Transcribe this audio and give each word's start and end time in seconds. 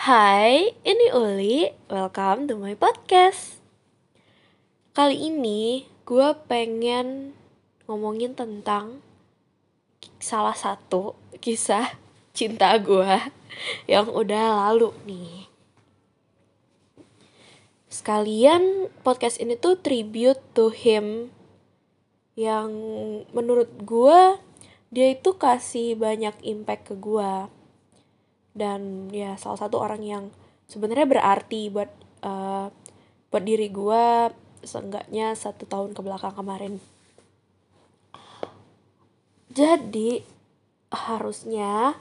Hai, 0.00 0.72
ini 0.80 1.06
Uli. 1.12 1.68
Welcome 1.92 2.48
to 2.48 2.56
my 2.56 2.72
podcast. 2.72 3.60
Kali 4.96 5.28
ini 5.28 5.84
gue 6.08 6.32
pengen 6.48 7.36
ngomongin 7.84 8.32
tentang 8.32 9.04
salah 10.24 10.56
satu 10.56 11.20
kisah 11.44 12.00
cinta 12.32 12.72
gue 12.80 13.28
yang 13.84 14.08
udah 14.08 14.72
lalu 14.72 14.96
nih. 15.04 15.52
Sekalian 17.92 18.88
podcast 19.04 19.36
ini 19.36 19.52
tuh 19.60 19.76
tribute 19.76 20.40
to 20.56 20.72
him 20.72 21.28
yang 22.40 22.72
menurut 23.36 23.68
gue 23.84 24.40
dia 24.90 25.06
itu 25.14 25.38
kasih 25.38 25.94
banyak 25.94 26.34
impact 26.42 26.90
ke 26.90 26.94
gue 26.98 27.46
dan 28.58 29.06
ya 29.14 29.38
salah 29.38 29.62
satu 29.62 29.78
orang 29.78 30.02
yang 30.02 30.24
sebenarnya 30.66 31.06
berarti 31.06 31.70
buat 31.70 31.90
uh, 32.26 32.66
buat 33.30 33.44
diri 33.46 33.70
gue 33.70 34.34
seenggaknya 34.66 35.38
satu 35.38 35.64
tahun 35.64 35.94
ke 35.94 36.00
belakang 36.02 36.34
kemarin. 36.34 36.82
Jadi 39.50 40.22
harusnya 40.90 41.94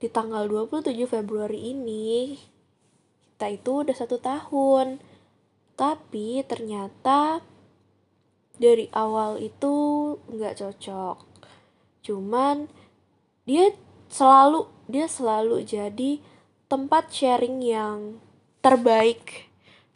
di 0.00 0.08
tanggal 0.08 0.48
27 0.48 0.96
Februari 1.04 1.72
ini 1.76 2.36
kita 3.36 3.52
itu 3.52 3.84
udah 3.84 3.96
satu 3.96 4.16
tahun. 4.16 5.00
Tapi 5.78 6.42
ternyata 6.48 7.44
dari 8.58 8.90
awal 8.90 9.38
itu 9.38 9.74
nggak 10.26 10.58
cocok 10.58 11.27
cuman 12.04 12.70
dia 13.48 13.72
selalu 14.08 14.68
dia 14.88 15.04
selalu 15.04 15.64
jadi 15.64 16.20
tempat 16.68 17.12
sharing 17.12 17.60
yang 17.64 18.20
terbaik. 18.64 19.48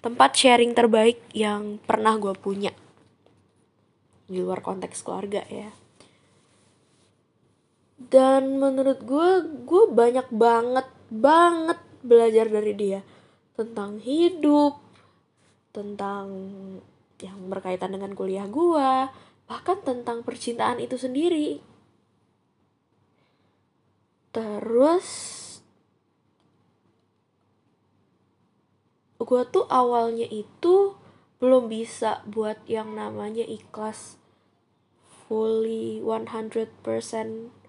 Tempat 0.02 0.34
sharing 0.34 0.74
terbaik 0.74 1.22
yang 1.30 1.78
pernah 1.84 2.18
gue 2.18 2.34
punya. 2.34 2.74
Di 4.26 4.40
luar 4.42 4.64
konteks 4.64 5.04
keluarga 5.04 5.46
ya. 5.46 5.70
Dan 8.02 8.58
menurut 8.58 8.98
gue 9.06 9.28
gue 9.62 9.84
banyak 9.94 10.26
banget 10.34 10.88
banget 11.08 11.78
belajar 12.02 12.50
dari 12.50 12.72
dia. 12.74 13.00
Tentang 13.54 14.02
hidup 14.02 14.82
tentang 15.72 16.28
yang 17.16 17.48
berkaitan 17.48 17.96
dengan 17.96 18.12
kuliah 18.12 18.44
gue 18.44 19.08
bahkan 19.48 19.78
tentang 19.80 20.20
percintaan 20.20 20.82
itu 20.84 21.00
sendiri 21.00 21.64
terus 24.32 25.08
gue 29.22 29.42
tuh 29.54 29.68
awalnya 29.70 30.26
itu 30.26 30.98
belum 31.38 31.70
bisa 31.70 32.26
buat 32.26 32.58
yang 32.66 32.98
namanya 32.98 33.46
ikhlas 33.46 34.18
fully 35.28 36.02
100% 36.02 37.62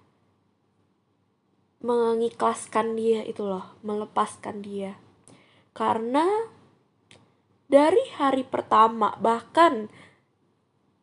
mengikhlaskan 1.84 2.96
dia 2.96 3.20
itu 3.28 3.44
loh, 3.44 3.76
melepaskan 3.84 4.64
dia. 4.64 4.96
Karena 5.76 6.24
dari 7.68 8.00
hari 8.16 8.40
pertama 8.48 9.12
bahkan 9.20 9.92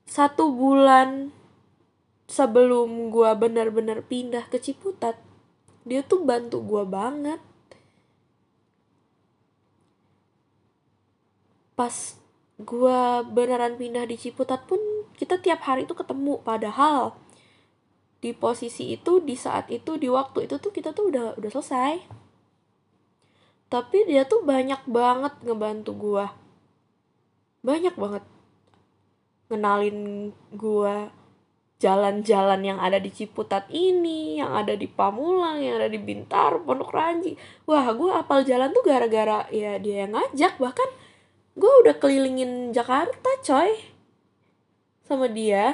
satu 0.10 0.50
bulan 0.50 1.30
sebelum 2.26 3.14
gue 3.14 3.32
benar-benar 3.38 4.02
pindah 4.10 4.50
ke 4.50 4.58
Ciputat 4.58 5.22
dia 5.88 6.02
tuh 6.06 6.22
bantu 6.26 6.62
gue 6.62 6.84
banget. 6.86 7.42
Pas 11.74 11.96
gue 12.62 13.02
beneran 13.34 13.78
pindah 13.80 14.06
di 14.06 14.16
Ciputat 14.20 14.70
pun 14.70 14.78
kita 15.18 15.42
tiap 15.42 15.66
hari 15.66 15.90
tuh 15.90 15.98
ketemu. 15.98 16.42
Padahal 16.46 17.18
di 18.22 18.38
posisi 18.38 18.94
itu 18.94 19.18
di 19.22 19.34
saat 19.34 19.70
itu 19.74 19.98
di 19.98 20.06
waktu 20.06 20.46
itu 20.46 20.62
tuh 20.62 20.70
kita 20.70 20.94
tuh 20.94 21.10
udah 21.10 21.38
udah 21.38 21.50
selesai. 21.50 21.94
Tapi 23.72 23.98
dia 24.06 24.28
tuh 24.28 24.44
banyak 24.44 24.84
banget 24.86 25.34
ngebantu 25.42 25.92
gue 25.96 26.26
banyak 27.62 27.94
banget. 27.94 28.24
Ngenalin 29.50 30.32
gue 30.54 30.96
jalan-jalan 31.82 32.62
yang 32.62 32.78
ada 32.78 33.02
di 33.02 33.10
Ciputat 33.10 33.66
ini, 33.74 34.38
yang 34.38 34.54
ada 34.54 34.78
di 34.78 34.86
Pamulang, 34.86 35.58
yang 35.58 35.82
ada 35.82 35.90
di 35.90 35.98
Bintar, 35.98 36.62
Pondok 36.62 36.94
Ranji. 36.94 37.34
Wah, 37.66 37.90
gue 37.98 38.14
apal 38.14 38.46
jalan 38.46 38.70
tuh 38.70 38.86
gara-gara 38.86 39.50
ya 39.50 39.82
dia 39.82 40.06
yang 40.06 40.14
ngajak. 40.14 40.62
Bahkan 40.62 40.90
gue 41.58 41.74
udah 41.82 41.98
kelilingin 41.98 42.70
Jakarta, 42.70 43.30
coy. 43.42 43.74
Sama 45.02 45.26
dia. 45.26 45.74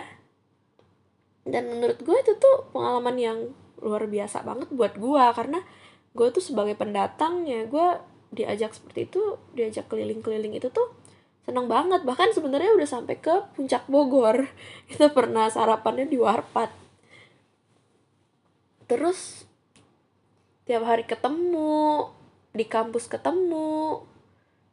Dan 1.44 1.76
menurut 1.76 2.00
gue 2.00 2.18
itu 2.24 2.34
tuh 2.40 2.72
pengalaman 2.72 3.16
yang 3.20 3.38
luar 3.84 4.08
biasa 4.08 4.48
banget 4.48 4.72
buat 4.72 4.96
gue. 4.96 5.24
Karena 5.36 5.60
gue 6.16 6.28
tuh 6.32 6.42
sebagai 6.42 6.80
pendatang 6.80 7.44
ya, 7.44 7.68
gue 7.68 7.88
diajak 8.32 8.72
seperti 8.72 9.12
itu, 9.12 9.36
diajak 9.52 9.92
keliling-keliling 9.92 10.56
itu 10.56 10.72
tuh 10.72 10.97
seneng 11.48 11.72
banget. 11.72 12.04
Bahkan 12.04 12.36
sebenarnya 12.36 12.76
udah 12.76 12.86
sampai 12.86 13.16
ke 13.16 13.48
puncak 13.56 13.88
Bogor. 13.88 14.52
Kita 14.92 15.08
pernah 15.16 15.48
sarapannya 15.48 16.12
di 16.12 16.20
warpat. 16.20 16.70
Terus 18.92 19.48
tiap 20.68 20.84
hari 20.84 21.08
ketemu 21.08 22.12
di 22.52 22.68
kampus 22.68 23.08
ketemu. 23.08 24.04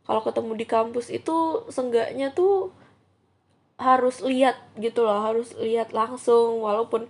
Kalau 0.05 0.21
ketemu 0.21 0.53
di 0.59 0.67
kampus 0.67 1.09
itu 1.15 1.65
senggaknya 1.71 2.35
tuh 2.35 2.75
harus 3.75 4.23
lihat 4.23 4.55
gitu 4.79 5.07
loh 5.07 5.23
harus 5.23 5.55
lihat 5.55 5.95
langsung. 5.95 6.59
Walaupun 6.67 7.07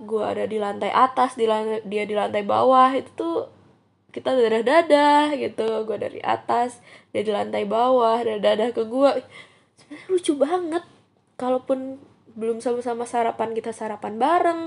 gue 0.00 0.24
ada 0.24 0.48
di 0.48 0.58
lantai 0.58 0.90
atas 0.90 1.36
di 1.38 1.46
lantai, 1.46 1.84
dia 1.86 2.08
di 2.08 2.16
lantai 2.16 2.42
bawah 2.42 2.90
itu 2.96 3.12
tuh 3.14 3.36
kita 4.14 4.30
dadah 4.30 4.62
dadah 4.62 5.34
gitu. 5.34 5.66
Gue 5.82 5.98
dari 5.98 6.22
atas 6.22 6.78
dia 7.10 7.26
di 7.26 7.34
lantai 7.34 7.66
bawah 7.66 8.22
dadah 8.22 8.38
dadah 8.38 8.70
ke 8.70 8.86
gue 8.86 9.10
sebenarnya 9.82 10.06
lucu 10.06 10.32
banget. 10.38 10.84
Kalaupun 11.34 11.98
belum 12.38 12.62
sama-sama 12.62 13.02
sarapan 13.06 13.50
kita 13.54 13.74
sarapan 13.74 14.14
bareng 14.18 14.60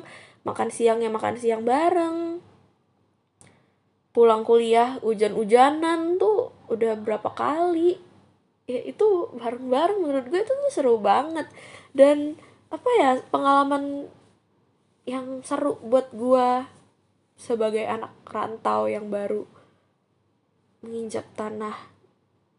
makan 0.44 0.68
siangnya 0.68 1.08
makan 1.08 1.40
siang 1.40 1.64
bareng. 1.64 2.44
Pulang 4.12 4.44
kuliah 4.44 5.00
hujan-hujanan 5.00 6.20
tuh 6.20 6.52
udah 6.68 7.00
berapa 7.00 7.32
kali. 7.32 7.96
Ya 8.68 8.84
itu 8.84 9.32
bareng-bareng 9.40 10.04
menurut 10.04 10.28
gue 10.28 10.44
itu 10.44 10.52
tuh 10.52 10.72
seru 10.76 11.00
banget. 11.00 11.48
Dan 11.96 12.36
apa 12.68 12.90
ya 13.00 13.12
pengalaman 13.32 14.12
yang 15.08 15.40
seru 15.40 15.80
buat 15.80 16.12
gue 16.12 16.68
sebagai 17.38 17.86
anak 17.86 18.12
rantau 18.26 18.90
yang 18.90 19.14
baru 19.14 19.46
menginjak 20.82 21.26
tanah 21.38 21.78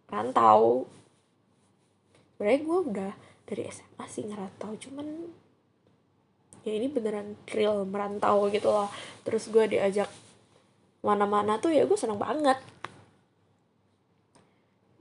rantau 0.08 0.86
sebenarnya 2.34 2.60
gue 2.62 2.78
udah 2.94 3.12
dari 3.44 3.62
SMA 3.66 4.04
sih 4.06 4.24
ngerantau 4.30 4.78
cuman 4.78 5.06
ya 6.68 6.72
ini 6.76 6.86
beneran 6.92 7.32
real 7.48 7.88
merantau 7.88 8.52
gitu 8.52 8.68
loh. 8.68 8.92
Terus 9.24 9.48
gue 9.48 9.64
diajak 9.78 10.12
mana-mana 11.00 11.56
tuh 11.56 11.72
ya 11.72 11.88
gue 11.88 11.98
seneng 11.98 12.20
banget. 12.20 12.60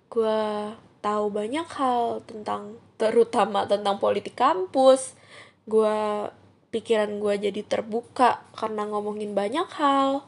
Gue 0.07 0.71
tahu 1.03 1.25
banyak 1.29 1.67
hal 1.67 2.23
tentang 2.23 2.79
terutama 2.95 3.67
tentang 3.67 3.99
politik 3.99 4.33
kampus. 4.39 5.13
Gue 5.67 6.31
pikiran 6.69 7.19
gue 7.23 7.33
jadi 7.49 7.61
terbuka 7.63 8.43
karena 8.55 8.87
ngomongin 8.87 9.31
banyak 9.31 9.67
hal. 9.79 10.27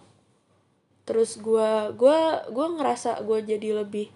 Terus 1.04 1.42
gue 1.42 1.94
gue 1.98 2.19
gue 2.50 2.68
ngerasa 2.80 3.25
gue 3.25 3.40
jadi 3.44 3.84
lebih 3.84 4.13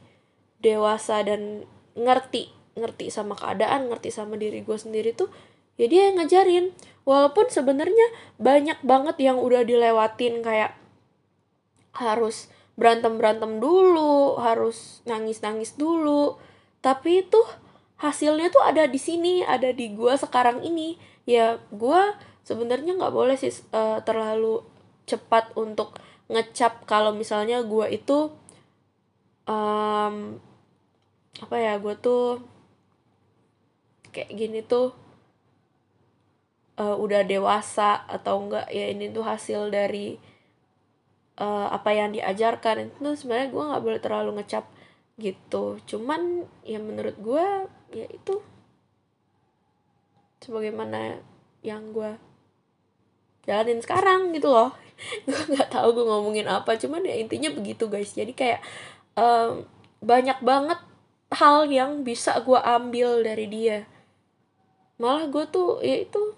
dewasa 0.63 1.19
dan 1.25 1.68
ngerti 1.94 2.50
ngerti 2.74 3.13
sama 3.13 3.38
keadaan 3.38 3.92
ngerti 3.92 4.09
sama 4.09 4.33
diri 4.33 4.65
gue 4.65 4.77
sendiri 4.80 5.13
tuh 5.13 5.30
ya 5.75 5.86
dia 5.89 6.09
yang 6.09 6.24
ngajarin. 6.24 6.71
Walaupun 7.03 7.51
sebenarnya 7.51 8.07
banyak 8.39 8.80
banget 8.88 9.19
yang 9.19 9.38
udah 9.44 9.68
dilewatin 9.68 10.39
kayak 10.39 10.80
harus 11.94 12.47
berantem 12.74 13.21
berantem 13.21 13.62
dulu 13.62 14.39
harus 14.39 15.03
nangis 15.03 15.44
nangis 15.44 15.75
dulu. 15.75 16.39
Tapi 16.80 17.27
itu 17.27 17.39
hasilnya 18.00 18.51
tuh 18.51 18.63
ada 18.63 18.88
di 18.88 19.00
sini 19.00 19.44
ada 19.44 19.71
di 19.71 19.92
gue 19.92 20.13
sekarang 20.15 20.63
ini 20.63 21.00
ya 21.23 21.59
gue 21.71 22.01
sebenarnya 22.43 22.99
nggak 22.99 23.15
boleh 23.15 23.35
sih 23.39 23.51
uh, 23.71 24.03
terlalu 24.03 24.63
cepat 25.07 25.55
untuk 25.55 25.99
ngecap 26.27 26.83
kalau 26.87 27.11
misalnya 27.15 27.63
gue 27.63 27.87
itu 27.91 28.31
um, 29.47 30.39
apa 31.39 31.55
ya 31.59 31.79
gue 31.79 31.95
tuh 31.99 32.39
kayak 34.13 34.31
gini 34.31 34.59
tuh 34.63 34.93
uh, 36.77 36.95
udah 36.97 37.25
dewasa 37.25 38.05
atau 38.05 38.45
enggak 38.45 38.69
ya 38.69 38.89
ini 38.89 39.09
tuh 39.09 39.25
hasil 39.25 39.73
dari 39.73 40.17
uh, 41.37 41.67
apa 41.73 41.89
yang 41.93 42.13
diajarkan. 42.13 42.93
Itu 42.93 43.17
sebenarnya 43.17 43.49
gue 43.49 43.63
nggak 43.73 43.83
boleh 43.83 43.99
terlalu 44.01 44.31
ngecap 44.41 44.65
gitu. 45.17 45.81
Cuman 45.85 46.45
ya 46.65 46.77
menurut 46.81 47.17
gue 47.17 47.45
ya 47.93 48.07
itu 48.09 48.41
sebagaimana 50.44 51.24
yang 51.63 51.95
gue 51.95 52.19
jalanin 53.48 53.80
sekarang 53.80 54.36
gitu 54.36 54.51
loh. 54.51 54.75
Gue 55.28 55.36
nggak 55.36 55.74
tahu 55.74 55.90
gue 56.00 56.06
ngomongin 56.06 56.48
apa 56.48 56.80
cuman 56.80 57.04
ya 57.04 57.18
intinya 57.18 57.50
begitu 57.51 57.90
guys. 57.92 58.13
Jadi 58.16 58.31
kayak 58.31 58.63
um, 59.18 59.68
banyak 60.00 60.40
banget 60.40 60.80
hal 61.34 61.68
yang 61.68 62.06
bisa 62.06 62.40
gue 62.45 62.56
ambil 62.62 63.25
dari 63.25 63.50
dia. 63.50 63.84
Malah 65.01 65.28
gue 65.28 65.44
tuh 65.50 65.81
ya 65.84 65.98
itu 66.07 66.38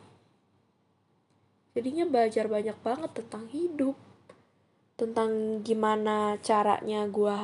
jadinya 1.76 2.08
belajar 2.08 2.48
banyak 2.48 2.78
banget 2.80 3.12
tentang 3.12 3.52
hidup 3.52 4.00
tentang 4.96 5.60
gimana 5.60 6.40
caranya 6.40 7.04
gue 7.12 7.36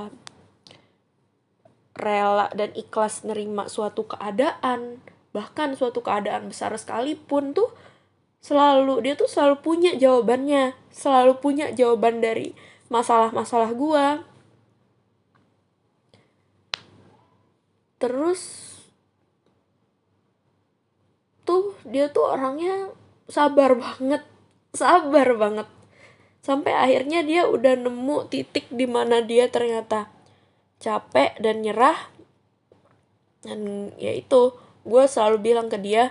rela 1.99 2.47
dan 2.55 2.71
ikhlas 2.71 3.27
nerima 3.27 3.67
suatu 3.67 4.07
keadaan 4.07 5.03
bahkan 5.31 5.75
suatu 5.75 6.03
keadaan 6.03 6.51
besar 6.51 6.75
sekalipun 6.75 7.55
tuh 7.55 7.71
selalu 8.43 9.03
dia 9.03 9.13
tuh 9.15 9.31
selalu 9.31 9.63
punya 9.63 9.91
jawabannya. 9.95 10.75
Selalu 10.91 11.39
punya 11.39 11.71
jawaban 11.71 12.19
dari 12.19 12.51
masalah-masalah 12.91 13.71
gue 13.71 14.05
terus 18.01 18.41
tuh 21.45 21.77
dia 21.85 22.09
tuh 22.09 22.33
orangnya 22.33 22.89
sabar 23.29 23.77
banget. 23.77 24.25
Sabar 24.73 25.27
banget. 25.37 25.67
Sampai 26.41 26.73
akhirnya 26.73 27.21
dia 27.21 27.45
udah 27.45 27.77
nemu 27.77 28.25
titik 28.27 28.65
di 28.73 28.89
mana 28.89 29.21
dia 29.21 29.47
ternyata 29.47 30.09
capek 30.81 31.37
dan 31.37 31.61
nyerah. 31.61 32.09
Dan 33.45 33.93
ya 34.01 34.17
itu 34.17 34.57
gue 34.81 35.03
selalu 35.05 35.37
bilang 35.51 35.67
ke 35.69 35.77
dia 35.77 36.09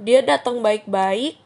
dia 0.00 0.24
datang 0.24 0.64
baik-baik 0.64 1.38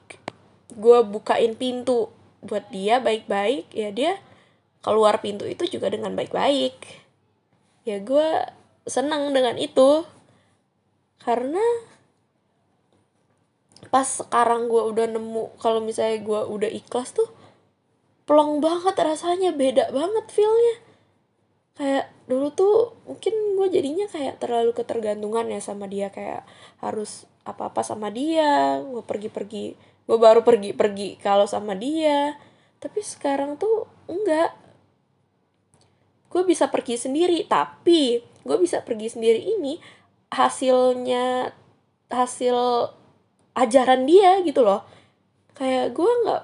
gue 0.74 0.98
bukain 1.06 1.54
pintu 1.54 2.10
buat 2.44 2.68
dia 2.68 3.00
baik-baik. 3.00 3.72
Ya 3.72 3.90
dia 3.94 4.12
keluar 4.84 5.22
pintu 5.24 5.48
itu 5.48 5.64
juga 5.70 5.88
dengan 5.88 6.12
baik-baik. 6.12 6.76
Ya 7.88 8.02
gue 8.02 8.28
senang 8.84 9.32
dengan 9.32 9.56
itu. 9.56 10.04
Karena 11.24 11.62
pas 13.88 14.04
sekarang 14.04 14.66
gue 14.68 14.82
udah 14.82 15.06
nemu 15.08 15.56
kalau 15.62 15.78
misalnya 15.78 16.18
gue 16.20 16.40
udah 16.50 16.70
ikhlas 16.72 17.14
tuh 17.14 17.30
plong 18.26 18.58
banget 18.58 18.96
rasanya 18.98 19.54
beda 19.54 19.92
banget 19.94 20.24
feelnya 20.34 20.82
kayak 21.74 22.06
dulu 22.30 22.54
tuh 22.54 22.94
mungkin 23.06 23.34
gue 23.58 23.68
jadinya 23.70 24.06
kayak 24.06 24.38
terlalu 24.38 24.70
ketergantungan 24.74 25.50
ya 25.50 25.58
sama 25.58 25.90
dia 25.90 26.08
kayak 26.14 26.46
harus 26.78 27.26
apa-apa 27.44 27.82
sama 27.82 28.08
dia 28.14 28.78
gue 28.80 29.02
pergi-pergi 29.02 29.94
gue 30.04 30.18
baru 30.20 30.44
pergi-pergi 30.44 31.20
kalau 31.20 31.48
sama 31.48 31.72
dia. 31.76 32.36
Tapi 32.80 33.00
sekarang 33.00 33.56
tuh 33.56 33.88
enggak. 34.08 34.52
Gue 36.28 36.42
bisa 36.44 36.68
pergi 36.68 37.00
sendiri 37.00 37.46
tapi 37.48 38.20
gue 38.20 38.56
bisa 38.60 38.84
pergi 38.84 39.08
sendiri 39.08 39.40
ini 39.40 39.80
hasilnya 40.34 41.54
hasil 42.12 42.56
ajaran 43.56 44.04
dia 44.04 44.44
gitu 44.44 44.60
loh. 44.60 44.84
Kayak 45.56 45.96
gue 45.96 46.10
nggak 46.26 46.42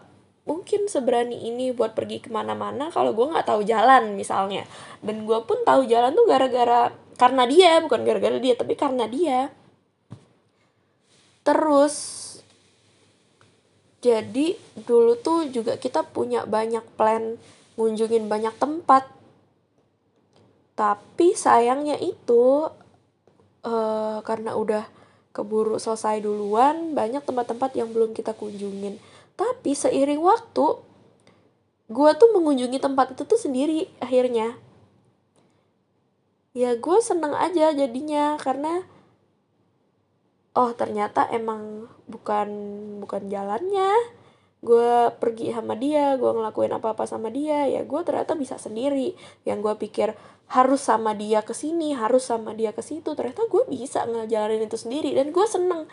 mungkin 0.51 0.91
seberani 0.91 1.47
ini 1.47 1.71
buat 1.71 1.95
pergi 1.95 2.27
ke 2.27 2.29
mana-mana 2.35 2.91
kalau 2.91 3.15
gue 3.15 3.31
nggak 3.31 3.47
tahu 3.47 3.63
jalan 3.63 4.19
misalnya. 4.19 4.67
Dan 4.99 5.23
gue 5.23 5.39
pun 5.47 5.63
tahu 5.63 5.87
jalan 5.87 6.11
tuh 6.11 6.27
gara-gara 6.27 6.91
karena 7.15 7.47
dia 7.47 7.79
bukan 7.79 8.03
gara-gara 8.03 8.35
dia 8.43 8.59
tapi 8.59 8.75
karena 8.75 9.07
dia. 9.07 9.55
Terus 11.47 11.95
jadi 14.03 14.59
dulu 14.75 15.15
tuh 15.23 15.47
juga 15.55 15.79
kita 15.79 16.03
punya 16.03 16.43
banyak 16.43 16.83
plan 16.99 17.39
ngunjungin 17.79 18.27
banyak 18.27 18.59
tempat. 18.59 19.07
Tapi 20.75 21.39
sayangnya 21.39 21.95
itu 22.03 22.67
uh, 23.63 24.19
karena 24.27 24.59
udah 24.59 24.83
keburu 25.31 25.79
selesai 25.79 26.27
duluan 26.27 26.97
banyak 26.97 27.23
tempat-tempat 27.23 27.79
yang 27.79 27.95
belum 27.95 28.19
kita 28.19 28.35
kunjungin 28.35 28.99
tapi 29.35 29.73
seiring 29.75 30.21
waktu, 30.21 30.67
gue 31.91 32.11
tuh 32.15 32.31
mengunjungi 32.31 32.79
tempat 32.79 33.19
itu 33.19 33.27
tuh 33.27 33.41
sendiri 33.41 33.91
akhirnya. 33.99 34.55
Ya 36.51 36.75
gue 36.75 36.99
seneng 36.99 37.35
aja 37.35 37.71
jadinya 37.71 38.35
karena 38.35 38.83
oh 40.55 40.75
ternyata 40.75 41.27
emang 41.31 41.87
bukan 42.11 42.49
bukan 43.03 43.31
jalannya. 43.31 43.91
Gue 44.61 45.09
pergi 45.17 45.57
sama 45.57 45.73
dia 45.79 46.19
gue 46.21 46.31
ngelakuin 46.31 46.75
apa 46.75 46.93
apa 46.93 47.09
sama 47.09 47.33
dia 47.33 47.65
ya 47.65 47.87
gue 47.87 48.01
ternyata 48.03 48.35
bisa 48.35 48.59
sendiri. 48.59 49.15
Yang 49.47 49.59
gue 49.63 49.75
pikir 49.89 50.09
harus 50.51 50.83
sama 50.83 51.15
dia 51.15 51.47
ke 51.47 51.55
sini 51.55 51.95
harus 51.95 52.27
sama 52.27 52.51
dia 52.59 52.75
ke 52.75 52.83
situ 52.83 53.15
ternyata 53.15 53.47
gue 53.47 53.63
bisa 53.71 54.03
ngejalanin 54.07 54.67
itu 54.67 54.79
sendiri. 54.79 55.15
Dan 55.15 55.31
gue 55.31 55.47
seneng 55.47 55.87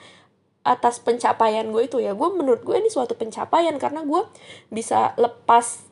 atas 0.64 1.00
pencapaian 1.02 1.68
gue 1.70 1.84
itu 1.86 1.98
ya. 2.00 2.16
Gue 2.16 2.34
menurut 2.34 2.62
gue 2.64 2.78
ini 2.78 2.90
suatu 2.92 3.14
pencapaian 3.14 3.76
karena 3.82 4.06
gue 4.06 4.22
bisa 4.70 5.18
lepas 5.18 5.86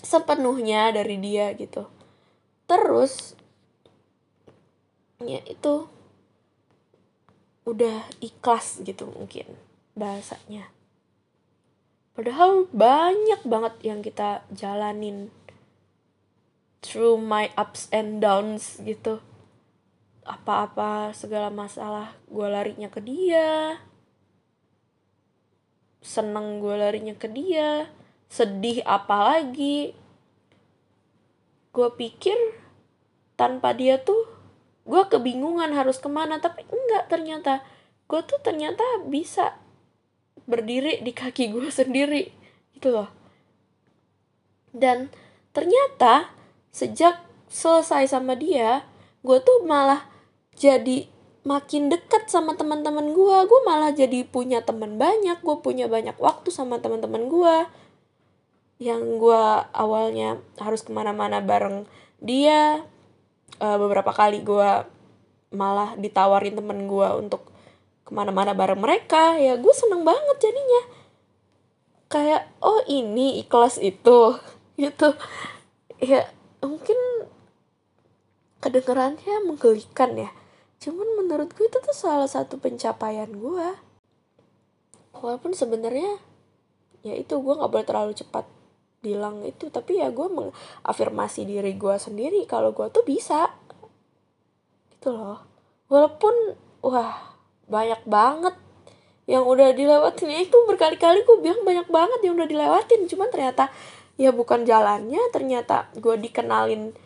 sepenuhnya 0.00 0.92
dari 0.92 1.16
dia 1.18 1.52
gitu. 1.54 1.88
Terus 2.68 3.34
ya 5.24 5.40
itu 5.46 5.88
udah 7.64 8.04
ikhlas 8.20 8.84
gitu 8.84 9.08
mungkin 9.08 9.48
bahasanya. 9.96 10.68
Padahal 12.14 12.70
banyak 12.70 13.42
banget 13.42 13.74
yang 13.82 13.98
kita 14.04 14.46
jalanin 14.54 15.34
through 16.84 17.18
my 17.18 17.50
ups 17.56 17.88
and 17.90 18.20
downs 18.20 18.78
gitu 18.84 19.18
apa-apa 20.24 21.12
segala 21.12 21.52
masalah 21.52 22.16
gue 22.28 22.48
larinya 22.48 22.88
ke 22.88 23.00
dia. 23.04 23.78
Seneng 26.00 26.60
gue 26.60 26.74
larinya 26.76 27.12
ke 27.16 27.28
dia. 27.28 27.88
Sedih 28.28 28.80
apalagi 28.88 29.94
gue 31.74 31.88
pikir 32.00 32.36
tanpa 33.36 33.74
dia 33.74 34.00
tuh 34.00 34.30
gue 34.84 35.02
kebingungan 35.08 35.72
harus 35.72 36.00
ke 36.00 36.08
mana 36.08 36.40
tapi 36.40 36.64
enggak 36.68 37.08
ternyata. 37.12 37.60
Gue 38.08 38.20
tuh 38.24 38.40
ternyata 38.40 38.84
bisa 39.08 39.56
berdiri 40.44 41.00
di 41.00 41.12
kaki 41.12 41.52
gue 41.52 41.68
sendiri 41.68 42.32
gitu 42.76 42.92
loh. 42.92 43.08
Dan 44.72 45.12
ternyata 45.54 46.32
sejak 46.74 47.22
selesai 47.48 48.10
sama 48.10 48.34
dia 48.34 48.82
gue 49.24 49.38
tuh 49.40 49.64
malah 49.64 50.13
jadi 50.56 51.06
makin 51.44 51.92
dekat 51.92 52.32
sama 52.32 52.56
teman-teman 52.56 53.12
gue 53.12 53.36
gue 53.44 53.60
malah 53.68 53.92
jadi 53.92 54.24
punya 54.24 54.64
teman 54.64 54.96
banyak 54.96 55.44
gue 55.44 55.56
punya 55.60 55.84
banyak 55.86 56.16
waktu 56.16 56.48
sama 56.48 56.80
teman-teman 56.80 57.28
gue 57.28 57.56
yang 58.80 59.20
gue 59.20 59.44
awalnya 59.76 60.40
harus 60.56 60.80
ke 60.82 60.90
mana-mana 60.90 61.44
bareng 61.44 61.84
dia 62.18 62.80
uh, 63.60 63.76
beberapa 63.76 64.10
kali 64.10 64.40
gue 64.40 64.70
malah 65.54 65.94
ditawarin 65.94 66.58
temen 66.58 66.90
gue 66.90 67.08
untuk 67.14 67.46
ke 68.04 68.12
mana-mana 68.12 68.52
bareng 68.52 68.80
mereka. 68.80 69.38
Ya 69.38 69.56
gue 69.56 69.74
seneng 69.74 70.02
banget 70.02 70.36
jadinya. 70.42 70.82
Kayak 72.10 72.42
oh 72.60 72.82
ini 72.90 73.40
ikhlas 73.40 73.80
itu 73.80 74.36
gitu. 74.82 75.14
Ya 76.02 76.28
mungkin 76.60 76.98
kedengerannya 78.60 79.44
menggelikan 79.44 80.16
ya 80.16 80.30
cuman 80.84 81.24
menurut 81.24 81.48
gue 81.56 81.64
itu 81.64 81.78
tuh 81.80 81.96
salah 81.96 82.28
satu 82.28 82.60
pencapaian 82.60 83.32
gue 83.32 83.68
walaupun 85.16 85.56
sebenarnya 85.56 86.20
ya 87.00 87.16
itu 87.16 87.40
gue 87.40 87.54
nggak 87.56 87.72
boleh 87.72 87.86
terlalu 87.88 88.12
cepat 88.12 88.44
bilang 89.04 89.44
itu. 89.44 89.68
Tapi 89.68 90.00
ya 90.00 90.08
gue 90.08 90.24
mengafirmasi 90.32 91.44
diri 91.44 91.76
gue 91.76 91.96
sendiri 92.00 92.48
kalau 92.48 92.72
gue 92.72 92.88
tuh 92.88 93.04
bisa. 93.04 93.52
Gitu 94.88 95.12
loh. 95.12 95.44
Walaupun 95.92 96.56
wah 96.80 97.36
banyak 97.68 98.00
banget 98.08 98.56
yang 99.28 99.44
udah 99.44 99.76
dilewatin. 99.76 100.32
Ya 100.32 100.40
itu 100.40 100.56
berkali-kali 100.64 101.28
gue 101.28 101.36
bilang 101.44 101.60
banyak 101.60 101.92
banget 101.92 102.20
yang 102.24 102.40
udah 102.40 102.48
dilewatin. 102.48 103.04
Cuman 103.04 103.28
ternyata 103.28 103.68
ya 104.16 104.32
bukan 104.32 104.64
jalannya. 104.64 105.20
Ternyata 105.28 105.92
gue 106.00 106.16
dikenalin 106.16 106.96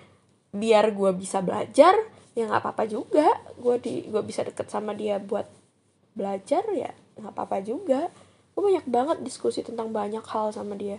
biar 0.54 0.94
gue 0.94 1.11
bisa 1.12 1.42
belajar 1.42 1.99
ya 2.32 2.47
nggak 2.47 2.62
apa-apa 2.62 2.87
juga 2.87 3.35
gue 3.58 3.76
di 3.82 3.94
gue 4.06 4.22
bisa 4.22 4.46
deket 4.46 4.70
sama 4.70 4.94
dia 4.94 5.18
buat 5.18 5.46
belajar 6.14 6.62
ya 6.72 6.94
nggak 7.18 7.34
apa-apa 7.34 7.58
juga. 7.66 8.08
Gue 8.54 8.62
banyak 8.74 8.86
banget 8.90 9.18
diskusi 9.22 9.62
tentang 9.62 9.90
banyak 9.90 10.22
hal 10.22 10.54
sama 10.54 10.74
dia. 10.78 10.98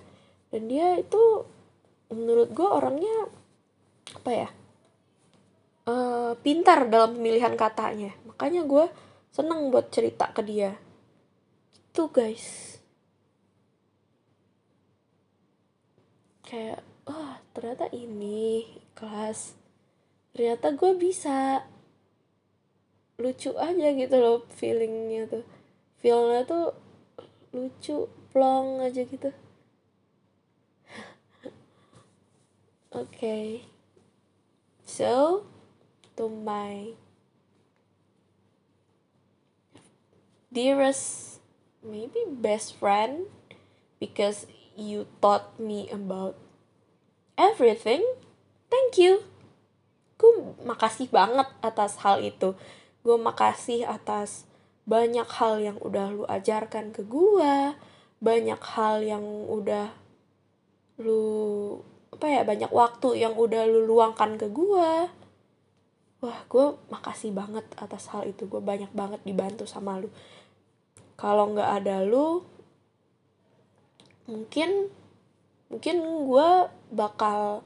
Dan 0.51 0.67
dia 0.67 0.99
itu 0.99 1.47
menurut 2.11 2.51
gue 2.51 2.67
orangnya 2.67 3.29
apa 4.09 4.31
ya 4.33 4.49
uh, 5.89 6.33
pintar 6.39 6.85
dalam 6.87 7.17
pemilihan 7.17 7.53
katanya. 7.57 8.13
Makanya 8.27 8.65
gue 8.65 8.85
seneng 9.33 9.73
buat 9.73 9.89
cerita 9.89 10.29
ke 10.29 10.41
dia. 10.45 10.77
Itu 11.73 12.09
guys. 12.13 12.77
Kayak 16.45 16.81
wah 17.05 17.13
oh, 17.13 17.35
ternyata 17.53 17.89
ini 17.93 18.65
kelas. 18.97 19.53
Ternyata 20.33 20.73
gue 20.73 20.91
bisa 20.97 21.65
lucu 23.19 23.51
aja 23.59 23.87
gitu 23.91 24.15
loh 24.15 24.47
feelingnya 24.55 25.27
tuh. 25.27 25.43
Feelnya 25.99 26.47
tuh 26.47 26.71
lucu 27.51 28.07
plong 28.31 28.81
aja 28.81 29.03
gitu. 29.03 29.29
Okay 32.89 33.69
so 34.89 35.45
to 36.17 36.25
my 36.25 36.97
dearest 40.49 41.37
maybe 41.85 42.25
best 42.27 42.73
friend 42.75 43.29
because 44.01 44.49
you 44.73 45.05
taught 45.21 45.55
me 45.61 45.87
about 45.93 46.35
everything. 47.37 48.01
Thank 48.67 48.97
you. 48.97 49.23
Gue 50.19 50.57
makasih 50.65 51.07
banget 51.13 51.47
atas 51.63 52.01
hal 52.03 52.19
itu 52.19 52.57
gue 53.05 53.17
makasih 53.17 53.87
atas 53.87 54.49
banyak 54.89 55.27
hal 55.27 55.61
yang 55.61 55.77
udah 55.79 56.07
lu 56.11 56.23
ajarkan 56.25 56.91
ke 56.91 57.05
gue 57.05 57.77
banyak 58.19 58.61
hal 58.75 58.99
yang 59.05 59.23
udah 59.47 59.93
lu 60.99 61.79
apa 62.11 62.25
ya 62.27 62.41
banyak 62.43 62.71
waktu 62.73 63.23
yang 63.23 63.37
udah 63.39 63.63
lu 63.63 63.87
luangkan 63.87 64.35
ke 64.35 64.51
gue 64.51 64.91
wah 66.19 66.39
gue 66.51 66.65
makasih 66.91 67.31
banget 67.31 67.63
atas 67.79 68.11
hal 68.11 68.27
itu. 68.27 68.45
Gue 68.47 68.59
banyak 68.59 68.91
banget 68.91 69.23
dibantu 69.23 69.63
sama 69.63 69.99
lu. 69.99 70.11
Kalau 71.19 71.51
nggak 71.51 71.83
ada 71.83 72.03
lu 72.03 72.43
mungkin 74.29 74.93
mungkin 75.73 75.95
gue 76.29 76.49
bakal 76.93 77.65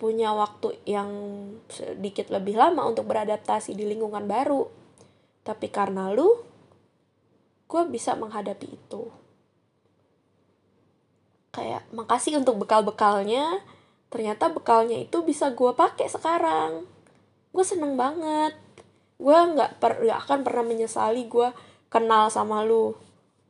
punya 0.00 0.32
waktu 0.32 0.80
yang 0.88 1.12
sedikit 1.68 2.32
lebih 2.32 2.56
lama 2.56 2.88
untuk 2.88 3.04
beradaptasi 3.04 3.76
di 3.76 3.84
lingkungan 3.84 4.24
baru. 4.24 4.64
Tapi 5.44 5.68
karena 5.68 6.08
lu 6.08 6.40
gue 7.68 7.82
bisa 7.92 8.16
menghadapi 8.16 8.66
itu. 8.66 9.12
Kayak 11.52 11.84
makasih 11.92 12.40
untuk 12.40 12.64
bekal-bekalnya. 12.64 13.60
Ternyata 14.08 14.48
bekalnya 14.48 14.96
itu 14.96 15.20
bisa 15.20 15.52
gue 15.52 15.70
pakai 15.76 16.08
sekarang. 16.08 16.88
Gue 17.52 17.62
seneng 17.62 18.00
banget. 18.00 18.56
Gue 19.20 19.36
nggak 19.36 19.84
per 19.84 20.00
gak 20.00 20.24
akan 20.24 20.40
pernah 20.48 20.64
menyesali 20.64 21.28
gue 21.28 21.52
kenal 21.92 22.32
sama 22.32 22.64
lu. 22.64 22.96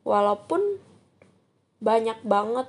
Walaupun 0.03 0.83
banyak 1.79 2.19
banget 2.27 2.67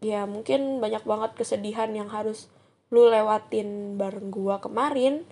ya 0.00 0.24
mungkin 0.24 0.80
banyak 0.80 1.04
banget 1.04 1.30
kesedihan 1.38 1.92
yang 1.94 2.08
harus 2.08 2.48
lu 2.94 3.10
lewatin 3.10 3.98
bareng 3.98 4.30
gue 4.30 4.56
kemarin 4.62 5.26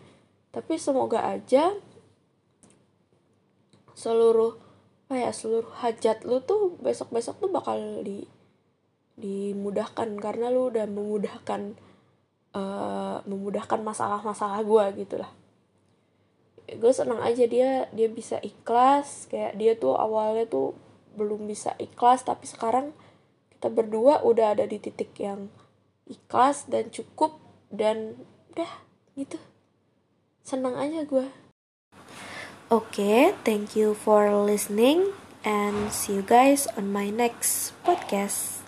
tapi 0.50 0.78
semoga 0.78 1.22
aja 1.22 1.74
seluruh 3.94 4.58
apa 5.04 5.14
ya 5.20 5.30
seluruh 5.30 5.70
hajat 5.84 6.26
lu 6.26 6.42
tuh 6.42 6.74
besok 6.82 7.14
besok 7.14 7.38
tuh 7.38 7.50
bakal 7.52 7.78
di 8.02 8.26
dimudahkan 9.14 10.18
karena 10.18 10.50
lu 10.50 10.74
udah 10.74 10.90
memudahkan 10.90 11.78
uh, 12.56 13.22
memudahkan 13.22 13.78
masalah-masalah 13.82 14.66
gue 14.66 15.06
gitu 15.06 15.22
lah. 15.22 15.30
Gue 16.64 16.90
seneng 16.90 17.20
aja 17.22 17.44
dia 17.46 17.86
dia 17.92 18.08
bisa 18.10 18.40
ikhlas 18.42 19.30
kayak 19.30 19.54
dia 19.54 19.78
tuh 19.78 19.94
awalnya 19.94 20.48
tuh 20.48 20.74
belum 21.14 21.46
bisa 21.46 21.78
ikhlas 21.78 22.26
tapi 22.26 22.48
sekarang 22.50 22.90
kita 23.54 23.70
berdua 23.70 24.24
udah 24.26 24.58
ada 24.58 24.66
di 24.66 24.82
titik 24.82 25.14
yang 25.20 25.46
ikhlas 26.10 26.66
dan 26.66 26.90
cukup 26.90 27.43
dan 27.74 28.14
udah 28.54 28.70
gitu 29.18 29.38
seneng 30.46 30.78
aja 30.78 31.02
gue 31.02 31.26
oke 32.70 33.34
thank 33.42 33.74
you 33.74 33.92
for 33.92 34.30
listening 34.30 35.12
and 35.44 35.92
see 35.92 36.16
you 36.16 36.24
guys 36.24 36.66
on 36.76 36.90
my 36.90 37.12
next 37.12 37.76
podcast. 37.84 38.64